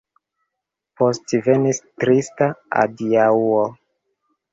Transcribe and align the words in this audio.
Poste 1.01 1.39
venis 1.47 1.79
trista 2.03 2.47
adiaŭo. 2.85 3.61